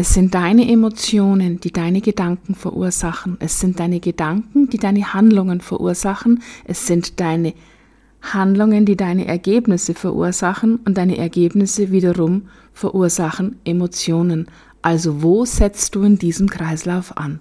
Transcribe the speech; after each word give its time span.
Es 0.00 0.14
sind 0.14 0.34
deine 0.34 0.66
Emotionen, 0.66 1.60
die 1.60 1.72
deine 1.72 2.00
Gedanken 2.00 2.54
verursachen. 2.54 3.36
Es 3.38 3.60
sind 3.60 3.80
deine 3.80 4.00
Gedanken, 4.00 4.70
die 4.70 4.78
deine 4.78 5.12
Handlungen 5.12 5.60
verursachen. 5.60 6.42
Es 6.64 6.86
sind 6.86 7.20
deine 7.20 7.52
Handlungen, 8.22 8.86
die 8.86 8.96
deine 8.96 9.28
Ergebnisse 9.28 9.92
verursachen. 9.92 10.76
Und 10.86 10.96
deine 10.96 11.18
Ergebnisse 11.18 11.90
wiederum 11.90 12.48
verursachen 12.72 13.56
Emotionen. 13.66 14.46
Also 14.80 15.22
wo 15.22 15.44
setzt 15.44 15.94
du 15.94 16.02
in 16.02 16.18
diesem 16.18 16.48
Kreislauf 16.48 17.18
an? 17.18 17.40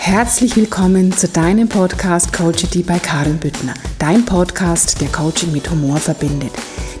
Herzlich 0.00 0.56
willkommen 0.56 1.12
zu 1.12 1.28
deinem 1.28 1.68
Podcast 1.68 2.32
Coachity 2.32 2.82
bei 2.82 2.98
Karin 2.98 3.38
Büttner. 3.38 3.74
Dein 4.00 4.24
Podcast, 4.24 5.00
der 5.00 5.12
Coaching 5.12 5.52
mit 5.52 5.70
Humor 5.70 5.98
verbindet. 5.98 6.50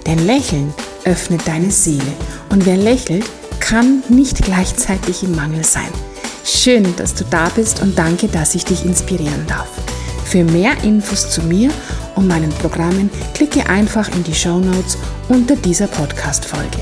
Denn 0.06 0.24
Lächeln 0.24 0.72
öffnet 1.04 1.46
deine 1.46 1.70
Seele 1.70 2.12
und 2.50 2.66
wer 2.66 2.76
lächelt, 2.76 3.24
kann 3.60 4.02
nicht 4.08 4.42
gleichzeitig 4.42 5.22
im 5.22 5.34
Mangel 5.34 5.64
sein. 5.64 5.90
Schön, 6.44 6.94
dass 6.96 7.14
du 7.14 7.24
da 7.24 7.48
bist 7.50 7.80
und 7.82 7.98
danke, 7.98 8.28
dass 8.28 8.54
ich 8.54 8.64
dich 8.64 8.84
inspirieren 8.84 9.46
darf. 9.46 9.68
Für 10.24 10.44
mehr 10.44 10.72
Infos 10.82 11.30
zu 11.30 11.42
mir 11.42 11.70
und 12.16 12.26
meinen 12.26 12.50
Programmen 12.50 13.10
klicke 13.34 13.68
einfach 13.68 14.08
in 14.14 14.24
die 14.24 14.34
Show 14.34 14.58
Notes 14.58 14.96
unter 15.28 15.56
dieser 15.56 15.86
Podcast-Folge. 15.86 16.78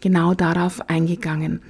genau 0.00 0.32
darauf 0.32 0.88
eingegangen. 0.88 1.60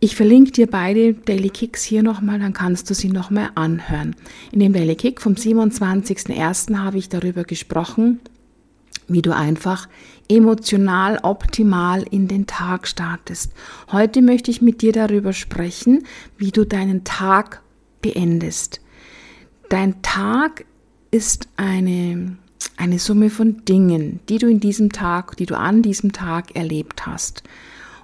Ich 0.00 0.16
verlinke 0.16 0.52
dir 0.52 0.68
beide 0.68 1.12
Daily 1.12 1.50
Kicks 1.50 1.84
hier 1.84 2.02
nochmal, 2.02 2.38
dann 2.38 2.54
kannst 2.54 2.88
du 2.88 2.94
sie 2.94 3.10
nochmal 3.10 3.50
anhören. 3.56 4.16
In 4.52 4.60
dem 4.60 4.72
Daily 4.72 4.96
Kick 4.96 5.20
vom 5.20 5.34
27.01. 5.34 6.78
habe 6.78 6.96
ich 6.96 7.10
darüber 7.10 7.44
gesprochen, 7.44 8.20
wie 9.08 9.22
du 9.22 9.34
einfach 9.34 9.88
emotional 10.28 11.18
optimal 11.22 12.02
in 12.02 12.28
den 12.28 12.46
Tag 12.46 12.86
startest. 12.86 13.52
Heute 13.90 14.22
möchte 14.22 14.50
ich 14.50 14.62
mit 14.62 14.82
dir 14.82 14.92
darüber 14.92 15.32
sprechen, 15.32 16.04
wie 16.36 16.50
du 16.50 16.64
deinen 16.64 17.04
Tag 17.04 17.62
beendest. 18.02 18.80
Dein 19.70 20.00
Tag 20.02 20.64
ist 21.10 21.48
eine, 21.56 22.36
eine 22.76 22.98
Summe 22.98 23.30
von 23.30 23.64
Dingen, 23.64 24.20
die 24.28 24.38
du 24.38 24.48
in 24.48 24.60
diesem 24.60 24.92
Tag, 24.92 25.36
die 25.36 25.46
du 25.46 25.56
an 25.56 25.82
diesem 25.82 26.12
Tag 26.12 26.54
erlebt 26.54 27.06
hast. 27.06 27.42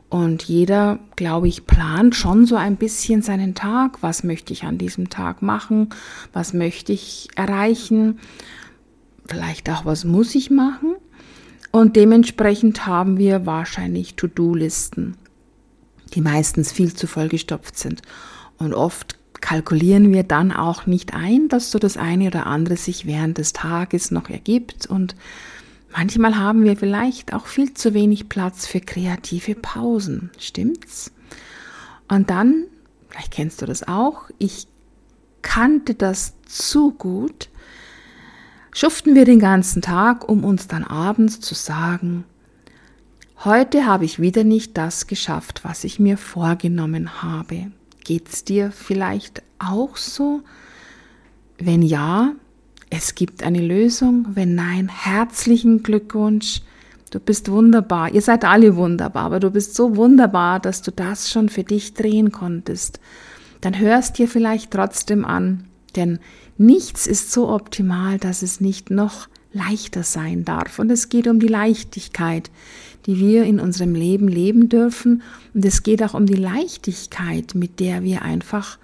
Und 0.09 0.45
jeder, 0.45 1.01
glaube 1.17 1.49
ich, 1.49 1.67
plant 1.67 2.15
schon 2.15 2.47
so 2.47 2.55
ein 2.55 2.77
bisschen 2.77 3.21
seinen 3.21 3.55
Tag. 3.55 4.03
Was 4.03 4.23
möchte 4.23 4.53
ich 4.53 4.63
an 4.63 4.79
diesem 4.79 5.11
Tag 5.11 5.43
machen? 5.43 5.89
Was 6.33 6.53
möchte 6.53 6.93
ich 6.93 7.29
erreichen? 7.35 8.21
Vielleicht 9.27 9.71
auch, 9.71 9.85
was 9.85 10.05
muss 10.05 10.35
ich 10.35 10.51
machen? 10.51 10.97
Und 11.71 11.97
dementsprechend 11.97 12.87
haben 12.87 13.19
wir 13.19 13.47
wahrscheinlich 13.47 14.15
To-Do-Listen, 14.15 15.17
die 16.15 16.21
meistens 16.21 16.71
viel 16.71 16.95
zu 16.95 17.07
vollgestopft 17.07 17.77
sind. 17.77 18.03
Und 18.59 18.75
oft 18.75 19.17
kalkulieren 19.41 20.13
wir 20.13 20.23
dann 20.23 20.53
auch 20.53 20.87
nicht 20.87 21.15
ein, 21.15 21.49
dass 21.49 21.71
so 21.71 21.79
das 21.79 21.97
eine 21.97 22.29
oder 22.29 22.47
andere 22.47 22.77
sich 22.77 23.07
während 23.07 23.39
des 23.39 23.53
Tages 23.53 24.11
noch 24.11 24.31
ergibt. 24.31 24.87
Und 24.87 25.17
manchmal 25.91 26.37
haben 26.37 26.65
wir 26.65 26.77
vielleicht 26.77 27.33
auch 27.35 27.47
viel 27.47 27.75
zu 27.75 27.93
wenig 27.93 28.29
Platz 28.29 28.67
für 28.67 28.81
kreative 28.81 29.55
Pausen. 29.55 30.31
Stimmt's? 30.39 31.13
Und 32.09 32.31
dann, 32.31 32.67
vielleicht 33.09 33.33
kennst 33.33 33.61
du 33.63 33.67
das 33.67 33.87
auch, 33.89 34.31
ich 34.39 34.69
kannte 35.43 35.95
das 35.95 36.35
zu 36.47 36.93
gut, 36.93 37.49
schuften 38.75 39.15
wir 39.15 39.25
den 39.25 39.39
ganzen 39.39 39.81
Tag, 39.81 40.29
um 40.29 40.45
uns 40.45 40.69
dann 40.69 40.85
abends 40.85 41.41
zu 41.41 41.55
sagen, 41.55 42.25
heute 43.45 43.87
habe 43.87 44.05
ich 44.05 44.21
wieder 44.21 44.45
nicht 44.45 44.77
das 44.77 45.07
geschafft, 45.07 45.65
was 45.65 45.85
ich 45.85 45.99
mir 45.99 46.19
vorgenommen 46.19 47.23
habe. 47.23 47.71
Geht's 48.05 48.45
dir 48.45 48.71
vielleicht 48.71 49.43
auch 49.59 49.97
so? 49.97 50.43
Wenn 51.57 51.81
ja, 51.81 52.33
es 52.91 53.15
gibt 53.15 53.43
eine 53.43 53.61
Lösung. 53.61 54.27
Wenn 54.35 54.55
nein, 54.55 54.89
herzlichen 54.89 55.83
Glückwunsch. 55.83 56.61
Du 57.11 57.21
bist 57.21 57.51
wunderbar. 57.51 58.13
Ihr 58.13 58.23
seid 58.23 58.45
alle 58.45 58.77
wunderbar, 58.77 59.25
aber 59.25 59.41
du 59.41 59.51
bist 59.51 59.75
so 59.75 59.97
wunderbar, 59.97 60.61
dass 60.61 60.83
du 60.83 60.91
das 60.91 61.31
schon 61.31 61.49
für 61.49 61.65
dich 61.65 61.95
drehen 61.95 62.33
konntest. 62.33 63.01
Dann 63.61 63.79
hörst 63.79 64.19
dir 64.19 64.29
vielleicht 64.29 64.73
trotzdem 64.73 65.25
an, 65.25 65.65
denn 65.97 66.19
Nichts 66.57 67.07
ist 67.07 67.33
so 67.33 67.49
optimal, 67.49 68.19
dass 68.19 68.43
es 68.43 68.61
nicht 68.61 68.91
noch 68.91 69.29
leichter 69.53 70.03
sein 70.03 70.45
darf. 70.45 70.79
Und 70.79 70.91
es 70.91 71.09
geht 71.09 71.27
um 71.27 71.41
die 71.41 71.49
Leichtigkeit, 71.49 72.51
die 73.07 73.19
wir 73.19 73.45
in 73.45 73.61
unserem 73.61 73.95
Leben 73.95 74.29
leben 74.29 74.69
dürfen. 74.69 75.23
Und 75.53 75.65
es 75.65 75.83
geht 75.83 76.03
auch 76.03 76.15
um 76.15 76.27
die 76.27 76.35
Leichtigkeit, 76.35 77.55
mit 77.55 77.81
der 77.81 78.03
wir 78.03 78.23
einfach 78.23 78.79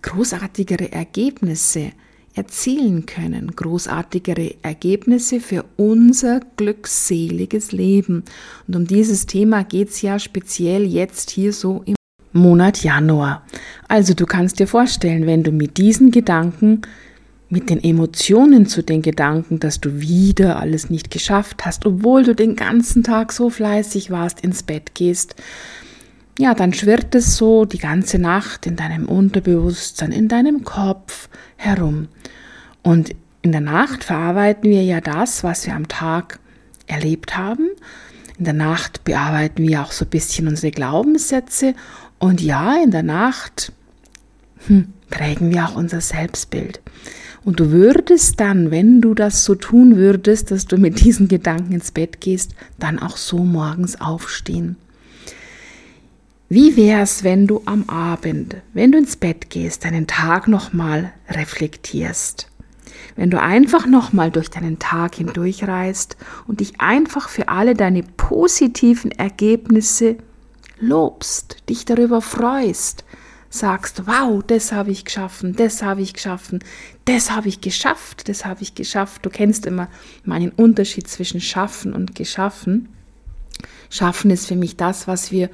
großartigere 0.00 0.92
Ergebnisse 0.92 1.92
erzielen 2.34 3.04
können, 3.04 3.54
großartigere 3.54 4.54
Ergebnisse 4.62 5.40
für 5.40 5.66
unser 5.76 6.40
glückseliges 6.56 7.72
Leben. 7.72 8.24
Und 8.66 8.76
um 8.76 8.86
dieses 8.86 9.26
Thema 9.26 9.62
geht 9.64 9.90
es 9.90 10.00
ja 10.00 10.18
speziell 10.18 10.86
jetzt 10.86 11.30
hier 11.30 11.52
so 11.52 11.82
im 11.84 11.94
Monat 12.32 12.82
Januar. 12.82 13.42
Also 13.88 14.14
du 14.14 14.26
kannst 14.26 14.58
dir 14.58 14.66
vorstellen, 14.66 15.26
wenn 15.26 15.42
du 15.42 15.52
mit 15.52 15.76
diesen 15.76 16.10
Gedanken, 16.10 16.82
mit 17.48 17.68
den 17.68 17.84
Emotionen 17.84 18.66
zu 18.66 18.82
den 18.82 19.02
Gedanken, 19.02 19.60
dass 19.60 19.80
du 19.80 20.00
wieder 20.00 20.58
alles 20.58 20.88
nicht 20.88 21.10
geschafft 21.10 21.66
hast, 21.66 21.84
obwohl 21.84 22.22
du 22.22 22.34
den 22.34 22.56
ganzen 22.56 23.02
Tag 23.02 23.32
so 23.32 23.50
fleißig 23.50 24.10
warst, 24.10 24.40
ins 24.40 24.62
Bett 24.62 24.94
gehst, 24.94 25.34
ja, 26.38 26.54
dann 26.54 26.72
schwirrt 26.72 27.14
es 27.14 27.36
so 27.36 27.66
die 27.66 27.78
ganze 27.78 28.18
Nacht 28.18 28.66
in 28.66 28.76
deinem 28.76 29.06
Unterbewusstsein, 29.06 30.12
in 30.12 30.28
deinem 30.28 30.64
Kopf 30.64 31.28
herum. 31.56 32.08
Und 32.82 33.14
in 33.42 33.52
der 33.52 33.60
Nacht 33.60 34.04
verarbeiten 34.04 34.70
wir 34.70 34.82
ja 34.82 35.00
das, 35.00 35.44
was 35.44 35.66
wir 35.66 35.74
am 35.74 35.88
Tag 35.88 36.38
erlebt 36.86 37.36
haben. 37.36 37.68
In 38.38 38.44
der 38.44 38.54
Nacht 38.54 39.04
bearbeiten 39.04 39.62
wir 39.62 39.82
auch 39.82 39.92
so 39.92 40.04
ein 40.04 40.10
bisschen 40.10 40.48
unsere 40.48 40.72
Glaubenssätze 40.72 41.74
und 42.22 42.40
ja, 42.40 42.80
in 42.80 42.92
der 42.92 43.02
Nacht 43.02 43.72
hm, 44.68 44.92
prägen 45.10 45.50
wir 45.50 45.64
auch 45.64 45.74
unser 45.74 46.00
Selbstbild. 46.00 46.80
Und 47.44 47.58
du 47.58 47.72
würdest 47.72 48.38
dann, 48.38 48.70
wenn 48.70 49.00
du 49.00 49.12
das 49.12 49.44
so 49.44 49.56
tun 49.56 49.96
würdest, 49.96 50.52
dass 50.52 50.66
du 50.66 50.76
mit 50.76 51.00
diesen 51.04 51.26
Gedanken 51.26 51.72
ins 51.72 51.90
Bett 51.90 52.20
gehst, 52.20 52.54
dann 52.78 53.00
auch 53.00 53.16
so 53.16 53.38
morgens 53.38 54.00
aufstehen. 54.00 54.76
Wie 56.48 56.76
wär's, 56.76 57.24
wenn 57.24 57.48
du 57.48 57.62
am 57.64 57.88
Abend, 57.88 58.54
wenn 58.72 58.92
du 58.92 58.98
ins 58.98 59.16
Bett 59.16 59.50
gehst, 59.50 59.84
deinen 59.84 60.06
Tag 60.06 60.46
nochmal 60.46 61.12
reflektierst? 61.28 62.46
Wenn 63.16 63.30
du 63.30 63.40
einfach 63.40 63.84
nochmal 63.84 64.30
durch 64.30 64.48
deinen 64.48 64.78
Tag 64.78 65.16
hindurchreist 65.16 66.16
und 66.46 66.60
dich 66.60 66.80
einfach 66.80 67.28
für 67.28 67.48
alle 67.48 67.74
deine 67.74 68.04
positiven 68.04 69.10
Ergebnisse 69.10 70.18
lobst, 70.82 71.56
dich 71.68 71.84
darüber 71.84 72.20
freust, 72.20 73.04
sagst, 73.48 74.06
wow, 74.06 74.42
das 74.46 74.72
habe 74.72 74.90
ich 74.90 75.04
geschaffen, 75.04 75.54
das 75.54 75.82
habe 75.82 76.02
ich 76.02 76.12
geschaffen, 76.12 76.60
das 77.04 77.30
habe 77.30 77.48
ich 77.48 77.60
geschafft, 77.60 78.28
das 78.28 78.44
habe 78.44 78.62
ich 78.62 78.74
geschafft. 78.74 79.24
Du 79.24 79.30
kennst 79.30 79.66
immer 79.66 79.88
meinen 80.24 80.50
Unterschied 80.50 81.06
zwischen 81.06 81.40
schaffen 81.40 81.92
und 81.92 82.14
geschaffen. 82.14 82.88
Schaffen 83.90 84.30
ist 84.30 84.46
für 84.46 84.56
mich 84.56 84.76
das, 84.76 85.06
was 85.06 85.30
wir 85.30 85.50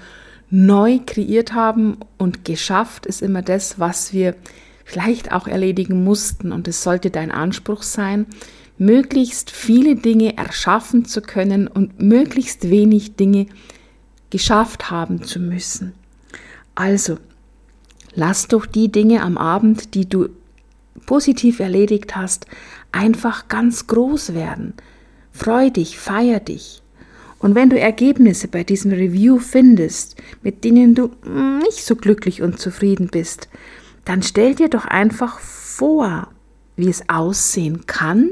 neu 0.51 1.01
kreiert 1.05 1.53
haben 1.53 1.99
und 2.17 2.45
geschafft 2.45 3.05
ist 3.05 3.21
immer 3.21 3.43
das, 3.43 3.79
was 3.79 4.13
wir 4.13 4.35
vielleicht 4.85 5.33
auch 5.33 5.47
erledigen 5.47 6.05
mussten. 6.05 6.53
Und 6.53 6.69
es 6.69 6.83
sollte 6.83 7.11
dein 7.11 7.31
Anspruch 7.31 7.83
sein, 7.83 8.27
möglichst 8.79 9.51
viele 9.51 9.97
Dinge 9.97 10.39
erschaffen 10.39 11.05
zu 11.05 11.21
können 11.21 11.67
und 11.67 12.01
möglichst 12.01 12.71
wenig 12.71 13.17
Dinge 13.17 13.49
geschafft 14.31 14.91
haben 14.91 15.23
zu 15.23 15.41
müssen. 15.41 15.95
Also, 16.75 17.19
lass 18.15 18.49
doch 18.49 18.67
die 18.67 18.91
Dinge 18.91 19.23
am 19.23 19.39
Abend, 19.39 19.95
die 19.95 20.09
du 20.09 20.29
positiv 21.07 21.61
erledigt 21.61 22.17
hast, 22.17 22.47
einfach 22.93 23.49
ganz 23.49 23.87
groß 23.87 24.35
werden. 24.35 24.75
Freu 25.33 25.71
dich, 25.71 25.99
feier 25.99 26.41
dich. 26.41 26.83
Und 27.39 27.55
wenn 27.55 27.71
du 27.71 27.79
Ergebnisse 27.79 28.49
bei 28.49 28.65
diesem 28.65 28.91
Review 28.91 29.39
findest, 29.39 30.17
mit 30.43 30.65
denen 30.65 30.95
du 30.95 31.11
nicht 31.63 31.85
so 31.85 31.95
glücklich 31.95 32.43
und 32.43 32.59
zufrieden 32.59 33.09
bist, 33.09 33.49
dann 34.05 34.23
stell 34.23 34.55
dir 34.55 34.69
doch 34.69 34.87
einfach 34.87 35.39
vor, 35.39 36.29
wie 36.77 36.89
es 36.89 37.09
aussehen 37.09 37.87
kann, 37.87 38.31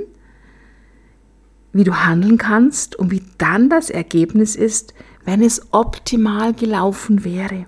wie 1.72 1.84
du 1.84 1.94
handeln 1.94 2.38
kannst 2.38 2.96
und 2.96 3.10
wie 3.10 3.22
dann 3.38 3.68
das 3.68 3.90
Ergebnis 3.90 4.56
ist, 4.56 4.94
wenn 5.26 5.42
es 5.42 5.60
optimal 5.72 6.54
gelaufen 6.54 7.24
wäre. 7.24 7.66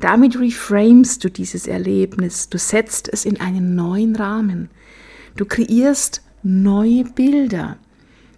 Damit 0.00 0.38
reframest 0.38 1.24
du 1.24 1.30
dieses 1.30 1.66
Erlebnis, 1.66 2.48
du 2.48 2.58
setzt 2.58 3.12
es 3.12 3.24
in 3.24 3.40
einen 3.40 3.74
neuen 3.74 4.14
Rahmen, 4.14 4.70
du 5.36 5.44
kreierst 5.44 6.22
neue 6.42 7.04
Bilder, 7.04 7.78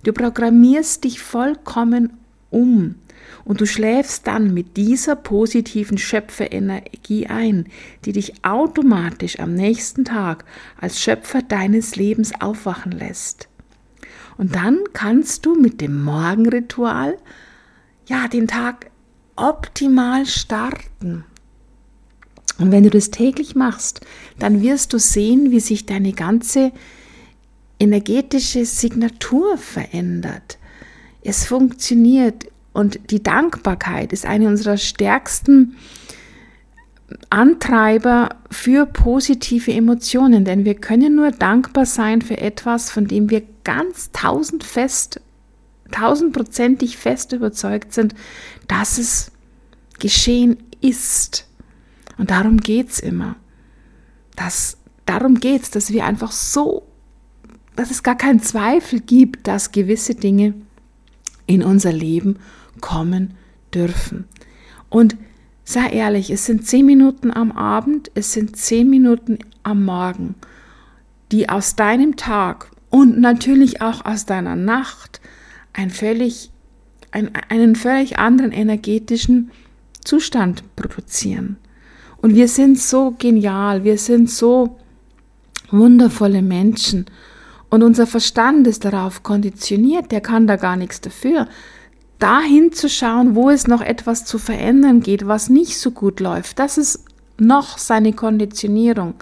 du 0.04 0.12
programmierst 0.12 1.04
dich 1.04 1.20
vollkommen 1.20 2.14
um 2.50 2.96
und 3.44 3.60
du 3.60 3.66
schläfst 3.66 4.26
dann 4.26 4.54
mit 4.54 4.76
dieser 4.76 5.16
positiven 5.16 5.98
Schöpferenergie 5.98 7.26
ein, 7.26 7.66
die 8.04 8.12
dich 8.12 8.44
automatisch 8.44 9.38
am 9.40 9.54
nächsten 9.54 10.04
Tag 10.04 10.44
als 10.80 11.00
Schöpfer 11.00 11.42
deines 11.42 11.96
Lebens 11.96 12.32
aufwachen 12.40 12.92
lässt. 12.92 13.48
Und 14.36 14.54
dann 14.54 14.78
kannst 14.92 15.46
du 15.46 15.54
mit 15.54 15.80
dem 15.80 16.02
Morgenritual 16.02 17.16
ja 18.06 18.28
den 18.28 18.48
Tag 18.48 18.90
optimal 19.36 20.26
starten. 20.26 21.24
Und 22.58 22.70
wenn 22.70 22.84
du 22.84 22.90
das 22.90 23.10
täglich 23.10 23.56
machst, 23.56 24.00
dann 24.38 24.62
wirst 24.62 24.92
du 24.92 24.98
sehen, 24.98 25.50
wie 25.50 25.60
sich 25.60 25.86
deine 25.86 26.12
ganze 26.12 26.72
energetische 27.80 28.64
Signatur 28.64 29.58
verändert. 29.58 30.58
Es 31.22 31.46
funktioniert 31.46 32.46
und 32.72 33.10
die 33.10 33.22
Dankbarkeit 33.22 34.12
ist 34.12 34.26
eine 34.26 34.48
unserer 34.48 34.76
stärksten 34.76 35.76
Antreiber 37.30 38.30
für 38.50 38.86
positive 38.86 39.72
Emotionen, 39.72 40.44
denn 40.44 40.64
wir 40.64 40.74
können 40.74 41.16
nur 41.16 41.30
dankbar 41.30 41.86
sein 41.86 42.22
für 42.22 42.38
etwas, 42.38 42.90
von 42.90 43.06
dem 43.06 43.30
wir 43.30 43.42
ganz 43.64 44.10
tausend 44.12 44.64
fest, 44.64 45.20
tausendprozentig 45.94 46.96
fest 46.96 47.32
überzeugt 47.32 47.92
sind, 47.92 48.14
dass 48.66 48.98
es 48.98 49.30
geschehen 50.00 50.56
ist. 50.80 51.46
Und 52.18 52.30
darum 52.30 52.58
geht 52.58 52.90
es 52.90 52.98
immer. 52.98 53.36
Das, 54.34 54.76
darum 55.06 55.38
geht 55.38 55.62
es, 55.62 55.70
dass 55.70 55.92
wir 55.92 56.04
einfach 56.04 56.32
so, 56.32 56.86
dass 57.76 57.92
es 57.92 58.02
gar 58.02 58.16
keinen 58.16 58.42
Zweifel 58.42 59.00
gibt, 59.00 59.46
dass 59.46 59.70
gewisse 59.70 60.16
Dinge 60.16 60.54
in 61.46 61.62
unser 61.62 61.92
Leben 61.92 62.38
kommen 62.80 63.34
dürfen. 63.72 64.24
Und 64.88 65.16
sei 65.64 65.90
ehrlich, 65.90 66.30
es 66.30 66.44
sind 66.44 66.66
zehn 66.66 66.86
Minuten 66.86 67.30
am 67.30 67.52
Abend, 67.52 68.10
es 68.14 68.32
sind 68.32 68.56
zehn 68.56 68.90
Minuten 68.90 69.38
am 69.62 69.84
Morgen, 69.84 70.34
die 71.30 71.48
aus 71.48 71.76
deinem 71.76 72.16
Tag 72.16 72.70
und 72.90 73.20
natürlich 73.20 73.80
auch 73.80 74.04
aus 74.04 74.26
deiner 74.26 74.56
Nacht 74.56 75.20
ein 75.74 75.90
völlig, 75.90 76.50
ein, 77.10 77.30
einen 77.50 77.76
völlig 77.76 78.18
anderen 78.18 78.52
energetischen 78.52 79.50
Zustand 80.02 80.64
produzieren. 80.76 81.58
Und 82.22 82.34
wir 82.34 82.48
sind 82.48 82.78
so 82.78 83.14
genial, 83.18 83.84
wir 83.84 83.98
sind 83.98 84.30
so 84.30 84.78
wundervolle 85.70 86.40
Menschen. 86.40 87.06
Und 87.68 87.82
unser 87.82 88.06
Verstand 88.06 88.66
ist 88.66 88.84
darauf 88.84 89.22
konditioniert, 89.22 90.10
der 90.10 90.20
kann 90.20 90.46
da 90.46 90.56
gar 90.56 90.76
nichts 90.76 91.00
dafür. 91.00 91.48
Dahin 92.18 92.72
zu 92.72 92.88
schauen, 92.88 93.34
wo 93.34 93.50
es 93.50 93.66
noch 93.66 93.82
etwas 93.82 94.24
zu 94.24 94.38
verändern 94.38 95.00
geht, 95.00 95.26
was 95.26 95.50
nicht 95.50 95.78
so 95.78 95.90
gut 95.90 96.20
läuft, 96.20 96.58
das 96.58 96.78
ist 96.78 97.04
noch 97.38 97.78
seine 97.78 98.12
Konditionierung. 98.12 99.14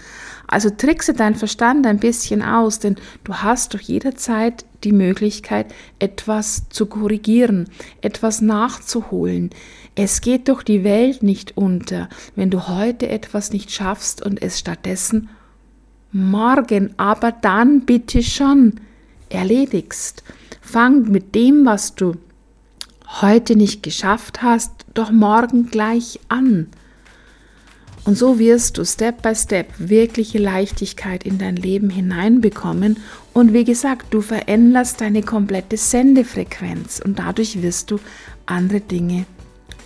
Also 0.47 0.71
trickse 0.71 1.15
dein 1.15 1.35
Verstand 1.35 1.87
ein 1.87 1.99
bisschen 1.99 2.43
aus, 2.43 2.79
denn 2.79 2.97
du 3.25 3.35
hast 3.35 3.75
doch 3.75 3.81
jederzeit 3.81 4.65
die 4.85 4.93
Möglichkeit, 4.93 5.73
etwas 5.99 6.69
zu 6.69 6.87
korrigieren, 6.87 7.69
etwas 8.03 8.41
nachzuholen. 8.41 9.51
Es 9.95 10.21
geht 10.21 10.49
doch 10.49 10.63
die 10.63 10.85
Welt 10.85 11.23
nicht 11.23 11.57
unter, 11.57 12.09
wenn 12.37 12.51
du 12.51 12.69
heute 12.69 13.09
etwas 13.09 13.53
nicht 13.53 13.71
schaffst 13.71 14.25
und 14.25 14.43
es 14.43 14.59
stattdessen 14.59 15.31
morgen, 16.13 16.93
aber 16.99 17.33
dann 17.33 17.83
bitte 17.83 18.23
schon 18.23 18.75
erledigst. 19.31 20.23
Fang 20.61 21.11
mit 21.11 21.35
dem, 21.35 21.65
was 21.65 21.95
du 21.95 22.17
heute 23.21 23.57
nicht 23.57 23.83
geschafft 23.83 24.43
hast, 24.43 24.73
doch 24.95 25.11
morgen 25.11 25.71
gleich 25.71 26.21
an. 26.29 26.69
Und 28.05 28.19
so 28.19 28.39
wirst 28.39 28.79
du 28.79 28.85
Step 28.85 29.23
by 29.23 29.35
Step 29.35 29.69
wirkliche 29.79 30.39
Leichtigkeit 30.39 31.25
in 31.25 31.39
dein 31.39 31.55
Leben 31.55 31.89
hineinbekommen. 31.89 32.99
Und 33.33 33.53
wie 33.53 33.65
gesagt, 33.65 34.13
du 34.13 34.21
veränderst 34.21 35.01
deine 35.01 35.23
komplette 35.23 35.77
Sendefrequenz 35.77 37.01
und 37.05 37.21
dadurch 37.21 37.63
wirst 37.63 37.93
du 37.93 38.01
andere 38.47 38.81
Dinge 38.81 39.25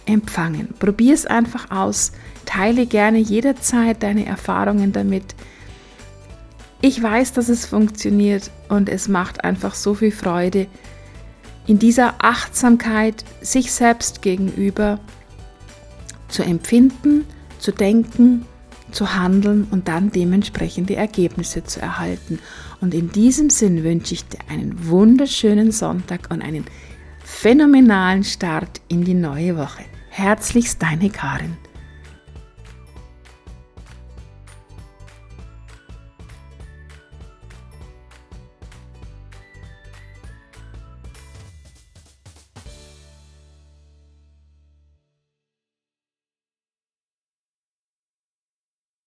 empfangen. 0.06 0.68
Probier 0.78 1.12
es 1.12 1.26
einfach 1.26 1.70
aus. 1.70 2.12
Teile 2.46 2.86
gerne 2.86 3.18
jederzeit 3.18 4.02
deine 4.02 4.24
Erfahrungen 4.24 4.92
damit. 4.92 5.34
Ich 6.80 7.02
weiß, 7.02 7.32
dass 7.34 7.48
es 7.48 7.66
funktioniert 7.66 8.50
und 8.68 8.88
es 8.88 9.08
macht 9.08 9.44
einfach 9.44 9.74
so 9.74 9.94
viel 9.94 10.12
Freude, 10.12 10.68
in 11.66 11.78
dieser 11.78 12.14
Achtsamkeit 12.18 13.24
sich 13.40 13.72
selbst 13.72 14.22
gegenüber 14.22 15.00
zu 16.28 16.44
empfinden, 16.44 17.24
zu 17.58 17.72
denken, 17.72 18.46
zu 18.92 19.14
handeln 19.14 19.66
und 19.70 19.88
dann 19.88 20.10
dementsprechende 20.10 20.96
Ergebnisse 20.96 21.64
zu 21.64 21.80
erhalten. 21.80 22.38
Und 22.80 22.94
in 22.94 23.10
diesem 23.10 23.50
Sinn 23.50 23.84
wünsche 23.84 24.14
ich 24.14 24.26
dir 24.28 24.38
einen 24.48 24.88
wunderschönen 24.88 25.72
Sonntag 25.72 26.28
und 26.30 26.42
einen 26.42 26.64
phänomenalen 27.24 28.24
Start 28.24 28.80
in 28.88 29.04
die 29.04 29.14
neue 29.14 29.56
Woche. 29.56 29.84
Herzlichst 30.10 30.82
deine 30.82 31.10
Karin. 31.10 31.56